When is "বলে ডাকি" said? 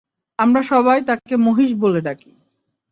1.75-2.31